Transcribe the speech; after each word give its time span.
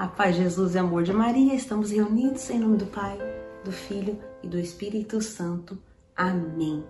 A 0.00 0.08
paz 0.08 0.34
de 0.34 0.44
Jesus 0.44 0.74
e 0.74 0.78
amor 0.78 1.02
de 1.02 1.12
Maria, 1.12 1.54
estamos 1.54 1.90
reunidos 1.90 2.48
em 2.48 2.58
nome 2.58 2.78
do 2.78 2.86
Pai, 2.86 3.18
do 3.62 3.70
Filho 3.70 4.18
e 4.42 4.48
do 4.48 4.58
Espírito 4.58 5.20
Santo. 5.20 5.78
Amém. 6.16 6.82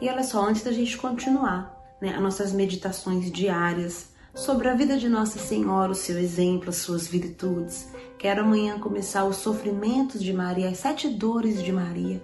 E 0.00 0.08
olha 0.08 0.22
só, 0.22 0.46
antes 0.46 0.62
da 0.62 0.70
gente 0.70 0.96
continuar 0.96 1.76
né, 2.00 2.14
as 2.14 2.22
nossas 2.22 2.52
meditações 2.52 3.32
diárias 3.32 4.10
sobre 4.32 4.68
a 4.68 4.74
vida 4.74 4.96
de 4.96 5.08
Nossa 5.08 5.40
Senhora, 5.40 5.90
o 5.90 5.94
seu 5.96 6.16
exemplo, 6.20 6.68
as 6.68 6.76
suas 6.76 7.08
virtudes, 7.08 7.88
quero 8.16 8.42
amanhã 8.42 8.78
começar 8.78 9.24
os 9.24 9.38
sofrimentos 9.38 10.22
de 10.22 10.32
Maria, 10.32 10.68
as 10.68 10.78
sete 10.78 11.08
dores 11.08 11.60
de 11.60 11.72
Maria, 11.72 12.22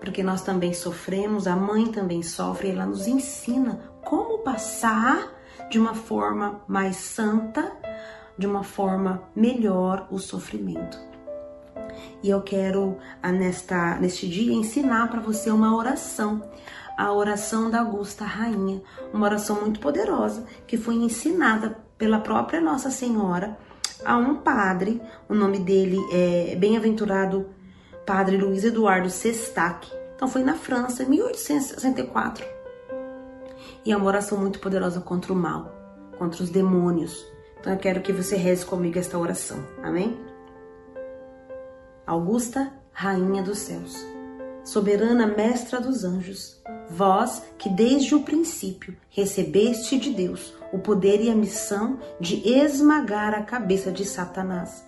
porque 0.00 0.22
nós 0.22 0.40
também 0.40 0.72
sofremos, 0.72 1.46
a 1.46 1.54
mãe 1.54 1.92
também 1.92 2.22
sofre, 2.22 2.70
ela 2.70 2.86
nos 2.86 3.06
ensina 3.06 3.82
como 4.02 4.38
passar 4.38 5.30
de 5.70 5.78
uma 5.78 5.92
forma 5.92 6.62
mais 6.66 6.96
santa 6.96 7.81
de 8.36 8.46
uma 8.46 8.62
forma 8.62 9.22
melhor 9.34 10.06
o 10.10 10.18
sofrimento. 10.18 10.98
E 12.22 12.30
eu 12.30 12.40
quero 12.40 12.96
ah, 13.22 13.32
nesta 13.32 13.96
neste 13.96 14.28
dia 14.28 14.52
ensinar 14.52 15.08
para 15.08 15.20
você 15.20 15.50
uma 15.50 15.76
oração, 15.76 16.42
a 16.96 17.12
oração 17.12 17.70
da 17.70 17.80
Augusta 17.80 18.24
Rainha, 18.24 18.82
uma 19.12 19.26
oração 19.26 19.60
muito 19.60 19.80
poderosa 19.80 20.46
que 20.66 20.76
foi 20.76 20.94
ensinada 20.94 21.78
pela 21.98 22.20
própria 22.20 22.60
Nossa 22.60 22.90
Senhora 22.90 23.58
a 24.04 24.16
um 24.16 24.36
padre, 24.36 25.00
o 25.28 25.34
nome 25.34 25.60
dele 25.60 25.98
é 26.10 26.56
bem-aventurado 26.56 27.46
Padre 28.04 28.36
Luiz 28.36 28.64
Eduardo 28.64 29.08
Sestac. 29.08 29.86
Então 30.16 30.26
foi 30.26 30.42
na 30.42 30.54
França 30.54 31.04
em 31.04 31.08
1864. 31.08 32.44
E 33.84 33.92
é 33.92 33.96
uma 33.96 34.06
oração 34.06 34.38
muito 34.38 34.58
poderosa 34.58 35.00
contra 35.00 35.32
o 35.32 35.36
mal, 35.36 35.72
contra 36.18 36.42
os 36.42 36.50
demônios, 36.50 37.24
então 37.62 37.74
eu 37.74 37.78
quero 37.78 38.00
que 38.00 38.12
você 38.12 38.34
reze 38.34 38.66
comigo 38.66 38.98
esta 38.98 39.16
oração. 39.16 39.64
Amém? 39.84 40.18
Augusta, 42.04 42.72
Rainha 42.90 43.40
dos 43.40 43.58
céus, 43.58 44.04
soberana 44.64 45.28
mestra 45.28 45.80
dos 45.80 46.04
anjos, 46.04 46.60
vós 46.90 47.40
que 47.56 47.68
desde 47.68 48.16
o 48.16 48.24
princípio 48.24 48.96
recebeste 49.10 49.96
de 49.96 50.10
Deus 50.10 50.52
o 50.72 50.80
poder 50.80 51.20
e 51.20 51.30
a 51.30 51.36
missão 51.36 52.00
de 52.18 52.42
esmagar 52.48 53.32
a 53.32 53.42
cabeça 53.42 53.92
de 53.92 54.04
Satanás. 54.04 54.84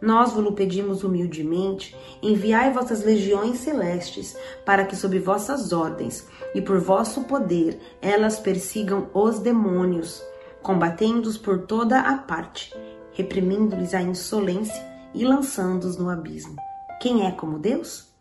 Nós 0.00 0.32
vos 0.32 0.54
pedimos 0.54 1.04
humildemente, 1.04 1.94
enviai 2.22 2.72
vossas 2.72 3.04
legiões 3.04 3.58
celestes, 3.58 4.34
para 4.64 4.86
que 4.86 4.96
sob 4.96 5.18
vossas 5.18 5.70
ordens 5.70 6.26
e 6.54 6.62
por 6.62 6.78
vosso 6.78 7.24
poder 7.24 7.78
elas 8.00 8.38
persigam 8.38 9.10
os 9.12 9.38
demônios 9.38 10.24
combatendo-os 10.66 11.38
por 11.38 11.60
toda 11.60 12.00
a 12.00 12.18
parte, 12.18 12.74
reprimindo-lhes 13.12 13.94
a 13.94 14.02
insolência 14.02 14.84
e 15.14 15.24
lançando-os 15.24 15.96
no 15.96 16.10
abismo. 16.10 16.56
Quem 17.00 17.24
é 17.24 17.30
como 17.30 17.56
Deus? 17.56 18.12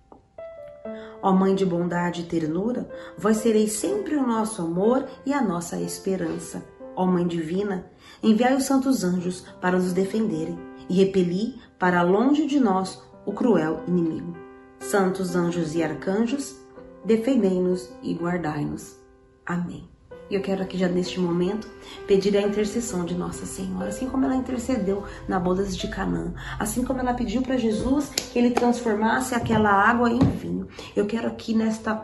Ó 1.23 1.33
Mãe 1.33 1.55
de 1.55 1.65
bondade 1.65 2.21
e 2.21 2.25
ternura, 2.25 2.87
vós 3.17 3.37
sereis 3.37 3.71
sempre 3.71 4.15
o 4.15 4.27
nosso 4.27 4.61
amor 4.61 5.07
e 5.25 5.33
a 5.33 5.41
nossa 5.41 5.81
esperança. 5.81 6.63
Ó 6.95 7.07
Mãe 7.07 7.25
divina, 7.25 7.89
enviai 8.21 8.55
os 8.55 8.65
santos 8.65 9.03
anjos 9.03 9.41
para 9.59 9.79
nos 9.79 9.91
defenderem 9.91 10.55
e 10.87 11.03
repeli 11.03 11.59
para 11.79 12.03
longe 12.03 12.45
de 12.45 12.59
nós 12.59 13.01
o 13.25 13.31
cruel 13.31 13.81
inimigo. 13.87 14.37
Santos 14.79 15.35
anjos 15.35 15.73
e 15.73 15.81
arcanjos, 15.81 16.55
defendei-nos 17.03 17.89
e 18.03 18.13
guardai-nos. 18.13 18.95
Amém. 19.43 19.94
E 20.29 20.35
eu 20.35 20.41
quero 20.41 20.63
aqui 20.63 20.77
já 20.77 20.87
neste 20.87 21.19
momento 21.19 21.67
pedir 22.07 22.35
a 22.35 22.41
intercessão 22.41 23.05
de 23.05 23.13
Nossa 23.13 23.45
Senhora, 23.45 23.89
assim 23.89 24.09
como 24.09 24.25
ela 24.25 24.35
intercedeu 24.35 25.03
na 25.27 25.39
bodas 25.39 25.75
de 25.77 25.87
Canaã, 25.87 26.33
assim 26.59 26.83
como 26.83 26.99
ela 26.99 27.13
pediu 27.13 27.41
para 27.41 27.57
Jesus 27.57 28.09
que 28.09 28.39
ele 28.39 28.51
transformasse 28.51 29.35
aquela 29.35 29.71
água 29.71 30.09
em 30.09 30.19
vinho. 30.19 30.67
Eu 30.95 31.05
quero 31.05 31.27
aqui 31.27 31.53
nesta 31.53 32.03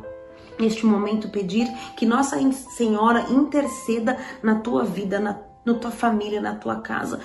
neste 0.59 0.85
momento 0.85 1.29
pedir 1.29 1.67
que 1.97 2.05
Nossa 2.05 2.37
Senhora 2.51 3.25
interceda 3.31 4.17
na 4.43 4.55
tua 4.55 4.83
vida, 4.83 5.19
na, 5.19 5.39
na 5.65 5.73
tua 5.73 5.89
família, 5.89 6.39
na 6.39 6.53
tua 6.53 6.75
casa 6.81 7.19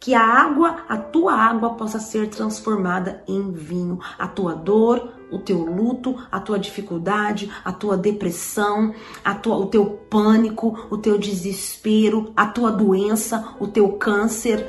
que 0.00 0.14
a 0.14 0.22
água, 0.22 0.84
a 0.88 0.96
tua 0.96 1.34
água 1.34 1.74
possa 1.74 1.98
ser 1.98 2.28
transformada 2.28 3.22
em 3.26 3.50
vinho. 3.50 3.98
A 4.18 4.28
tua 4.28 4.54
dor, 4.54 5.12
o 5.30 5.38
teu 5.38 5.58
luto, 5.58 6.16
a 6.30 6.40
tua 6.40 6.58
dificuldade, 6.58 7.50
a 7.64 7.72
tua 7.72 7.96
depressão, 7.96 8.94
a 9.24 9.34
tua, 9.34 9.56
o 9.56 9.66
teu 9.66 9.86
pânico, 10.08 10.86
o 10.90 10.96
teu 10.96 11.18
desespero, 11.18 12.32
a 12.36 12.46
tua 12.46 12.70
doença, 12.70 13.54
o 13.58 13.66
teu 13.66 13.92
câncer. 13.92 14.66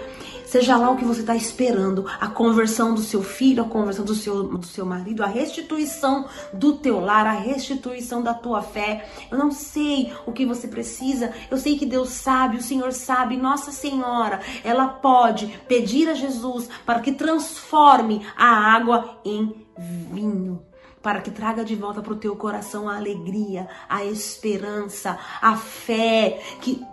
Seja 0.50 0.76
lá 0.78 0.90
o 0.90 0.98
que 0.98 1.06
você 1.06 1.20
está 1.20 1.36
esperando, 1.36 2.08
a 2.20 2.26
conversão 2.26 2.96
do 2.96 3.02
seu 3.02 3.22
filho, 3.22 3.62
a 3.62 3.68
conversão 3.68 4.04
do 4.04 4.16
seu, 4.16 4.42
do 4.58 4.66
seu 4.66 4.84
marido, 4.84 5.24
a 5.24 5.28
restituição 5.28 6.26
do 6.52 6.78
teu 6.78 7.00
lar, 7.00 7.28
a 7.28 7.34
restituição 7.34 8.24
da 8.24 8.34
tua 8.34 8.64
fé. 8.64 9.08
Eu 9.30 9.38
não 9.38 9.52
sei 9.52 10.12
o 10.26 10.32
que 10.32 10.48
você 10.48 10.68
precisa, 10.68 11.32
eu 11.52 11.58
sei 11.58 11.78
que 11.78 11.86
Deus 11.86 12.10
sabe, 12.10 12.58
o 12.58 12.64
Senhor 12.64 12.92
sabe, 12.94 13.38
Nossa 13.38 13.72
Senhora, 13.72 14.40
ela 14.64 14.88
pode 14.88 15.46
pedir 15.68 16.10
a 16.10 16.16
Jesus 16.16 16.68
para 16.84 17.00
que 17.00 17.12
transforme 17.12 18.26
a 18.36 18.48
água 18.48 19.20
em 19.24 19.56
vinho 19.78 20.64
para 21.00 21.22
que 21.22 21.32
traga 21.32 21.64
de 21.64 21.76
volta 21.76 22.02
para 22.02 22.12
o 22.12 22.18
teu 22.18 22.36
coração 22.36 22.90
a 22.90 22.98
alegria, 22.98 23.70
a 23.88 24.04
esperança, 24.04 25.18
a 25.42 25.56
fé 25.56 26.42
que, 26.60 26.86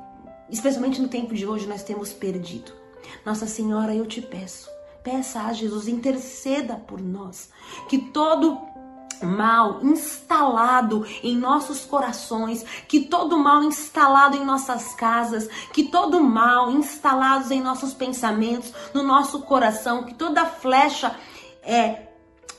especialmente 0.48 1.00
no 1.00 1.08
tempo 1.08 1.34
de 1.34 1.44
hoje, 1.44 1.66
nós 1.66 1.82
temos 1.82 2.12
perdido. 2.12 2.85
Nossa 3.24 3.46
Senhora, 3.46 3.94
eu 3.94 4.06
te 4.06 4.20
peço, 4.20 4.68
peça 5.02 5.42
a 5.42 5.52
Jesus, 5.52 5.88
interceda 5.88 6.74
por 6.74 7.00
nós, 7.00 7.50
que 7.88 7.98
todo 7.98 8.60
mal 9.22 9.82
instalado 9.82 11.06
em 11.22 11.36
nossos 11.36 11.84
corações, 11.84 12.64
que 12.86 13.00
todo 13.00 13.38
mal 13.38 13.62
instalado 13.62 14.36
em 14.36 14.44
nossas 14.44 14.94
casas, 14.94 15.48
que 15.72 15.84
todo 15.84 16.22
mal 16.22 16.70
instalado 16.70 17.52
em 17.52 17.62
nossos 17.62 17.94
pensamentos, 17.94 18.72
no 18.92 19.02
nosso 19.02 19.40
coração, 19.42 20.04
que 20.04 20.14
toda 20.14 20.44
flecha 20.44 21.16
é 21.62 22.08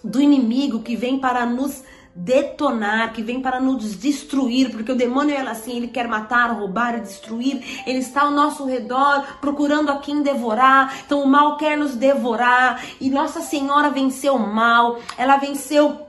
do 0.04 0.22
inimigo 0.22 0.82
que 0.82 0.96
vem 0.96 1.20
para 1.20 1.46
nos 1.46 1.84
detonar, 2.18 3.14
que 3.14 3.22
vem 3.22 3.40
para 3.40 3.60
nos 3.60 3.96
destruir, 3.96 4.72
porque 4.72 4.92
o 4.92 4.96
demônio 4.96 5.36
é 5.36 5.42
assim, 5.42 5.78
ele 5.78 5.88
quer 5.88 6.08
matar, 6.08 6.52
roubar 6.52 6.98
e 6.98 7.02
destruir. 7.02 7.84
Ele 7.86 8.00
está 8.00 8.24
ao 8.24 8.32
nosso 8.32 8.66
redor 8.66 9.24
procurando 9.40 9.92
a 9.92 10.00
quem 10.00 10.24
devorar. 10.24 10.98
Então 11.06 11.22
o 11.22 11.28
mal 11.28 11.58
quer 11.58 11.78
nos 11.78 11.96
devorar 11.96 12.84
e 13.00 13.10
Nossa 13.10 13.42
Senhora 13.42 13.92
venceu 13.92 14.36
o 14.36 14.54
mal. 14.54 15.00
Ela 15.18 15.38
venceu 15.38 16.07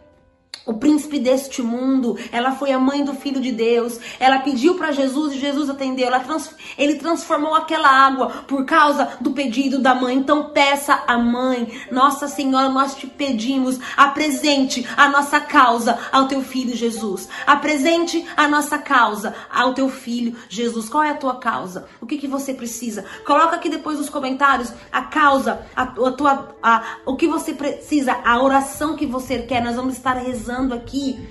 o 0.69 0.75
príncipe 0.75 1.19
deste 1.19 1.63
mundo, 1.63 2.19
ela 2.31 2.53
foi 2.53 2.73
a 2.73 2.79
mãe 2.79 3.03
do 3.03 3.15
filho 3.15 3.41
de 3.41 3.51
Deus, 3.51 3.99
ela 4.21 4.41
pediu 4.41 4.75
para 4.75 4.93
Jesus 4.93 5.33
e 5.33 5.39
Jesus 5.39 5.71
atendeu, 5.71 6.11
trans, 6.21 6.55
ele 6.77 6.97
transformou 6.97 7.55
aquela 7.55 7.89
água 7.89 8.45
por 8.47 8.67
causa 8.67 9.17
do 9.19 9.31
pedido 9.31 9.79
da 9.79 9.95
mãe. 9.95 10.17
Então 10.17 10.51
peça 10.51 11.05
à 11.07 11.17
mãe, 11.17 11.73
Nossa 11.91 12.29
Senhora, 12.29 12.69
nós 12.69 12.95
te 12.95 13.07
pedimos, 13.07 13.81
apresente 13.97 14.87
a 14.95 15.09
nossa 15.09 15.41
causa 15.41 15.99
ao 16.13 16.29
teu 16.29 16.43
filho 16.43 16.77
Jesus, 16.77 17.31
apresente 17.47 18.27
a 18.37 18.47
nossa 18.47 18.77
causa 18.77 19.35
ao 19.51 19.73
teu 19.73 19.89
filho 19.89 20.37
Jesus. 20.51 20.91
Qual 20.91 21.03
é 21.03 21.11
a 21.11 21.17
tua 21.17 21.37
causa? 21.37 21.87
O 21.99 22.05
que, 22.05 22.19
que 22.19 22.29
você 22.29 22.53
precisa? 22.53 23.07
Coloca 23.25 23.57
aqui 23.57 23.71
depois 23.71 23.97
nos 23.97 24.11
comentários 24.11 24.71
a 24.93 25.01
causa, 25.01 25.67
a, 25.75 25.85
a 25.85 26.13
tua, 26.13 26.55
a, 26.63 26.97
o 27.07 27.17
que 27.17 27.27
você 27.27 27.55
precisa, 27.55 28.19
a 28.23 28.43
oração 28.43 28.97
que 28.97 29.07
você 29.07 29.39
quer. 29.39 29.65
Nós 29.65 29.77
vamos 29.77 29.97
estar 29.97 30.13
rezando 30.13 30.58
aqui, 30.75 31.29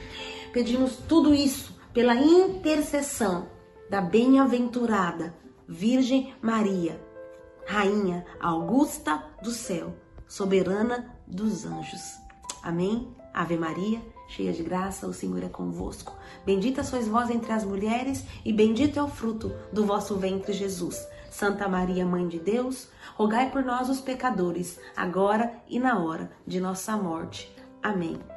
pedimos 0.53 0.97
tudo 1.07 1.33
isso 1.33 1.77
pela 1.93 2.15
intercessão 2.15 3.47
da 3.89 4.01
bem-aventurada 4.01 5.33
Virgem 5.67 6.33
Maria, 6.41 7.01
Rainha 7.65 8.25
Augusta 8.39 9.23
do 9.41 9.51
céu, 9.51 9.93
soberana 10.27 11.13
dos 11.27 11.65
anjos. 11.65 12.17
Amém? 12.63 13.13
Ave 13.33 13.57
Maria, 13.57 14.01
cheia 14.29 14.53
de 14.53 14.63
graça, 14.63 15.07
o 15.07 15.13
Senhor 15.13 15.43
é 15.43 15.49
convosco. 15.49 16.15
Bendita 16.45 16.83
sois 16.83 17.07
vós 17.07 17.29
entre 17.29 17.51
as 17.51 17.63
mulheres, 17.63 18.23
e 18.45 18.53
bendito 18.53 18.97
é 18.97 19.03
o 19.03 19.07
fruto 19.07 19.51
do 19.71 19.85
vosso 19.85 20.15
ventre, 20.15 20.53
Jesus. 20.53 21.05
Santa 21.29 21.67
Maria, 21.67 22.05
Mãe 22.05 22.27
de 22.27 22.39
Deus, 22.39 22.87
rogai 23.15 23.51
por 23.51 23.63
nós, 23.63 23.89
os 23.89 23.99
pecadores, 23.99 24.79
agora 24.95 25.53
e 25.67 25.79
na 25.79 25.99
hora 25.99 26.31
de 26.45 26.59
nossa 26.59 26.95
morte. 26.95 27.53
Amém. 27.83 28.36